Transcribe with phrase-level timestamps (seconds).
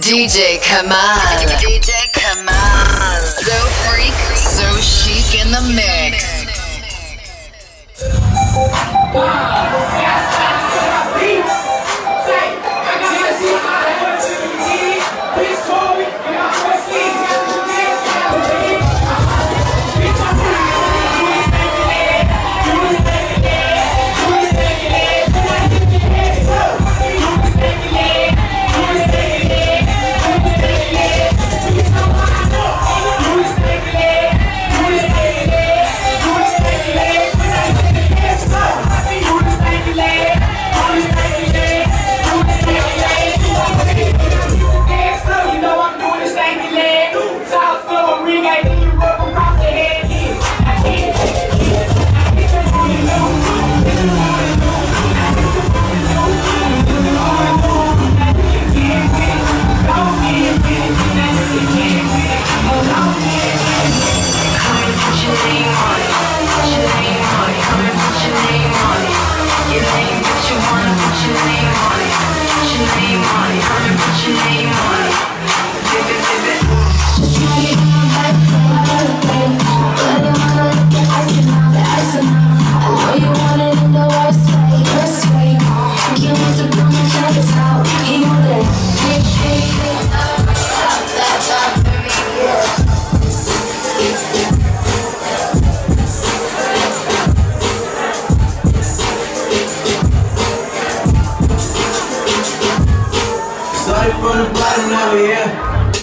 [0.00, 1.18] DJ Kamal.
[1.58, 3.05] DJ Kamal.
[104.12, 105.75] from the bottom, now we here.